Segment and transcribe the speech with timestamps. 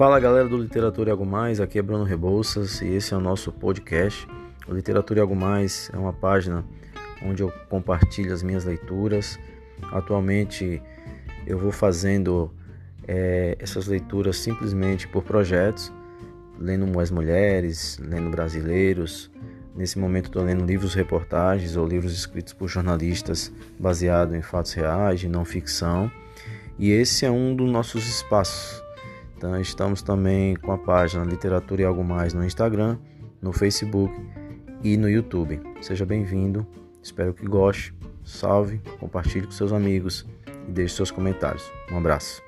[0.00, 3.20] Fala galera do Literatura e Algo Mais, aqui é Bruno Rebouças e esse é o
[3.20, 4.26] nosso podcast.
[4.66, 6.64] O Literatura e Algo Mais é uma página
[7.22, 9.38] onde eu compartilho as minhas leituras.
[9.92, 10.82] Atualmente
[11.46, 12.50] eu vou fazendo
[13.06, 15.92] é, essas leituras simplesmente por projetos,
[16.58, 19.30] lendo mais mulheres, lendo brasileiros.
[19.76, 25.20] Nesse momento estou lendo livros reportagens ou livros escritos por jornalistas baseados em fatos reais,
[25.20, 26.10] de não ficção.
[26.78, 28.82] E esse é um dos nossos espaços
[29.40, 32.98] então, estamos também com a página Literatura e Algo Mais no Instagram,
[33.40, 34.14] no Facebook
[34.84, 35.58] e no YouTube.
[35.80, 36.66] Seja bem-vindo,
[37.02, 37.94] espero que goste.
[38.22, 40.26] Salve, compartilhe com seus amigos
[40.68, 41.72] e deixe seus comentários.
[41.90, 42.42] Um abraço.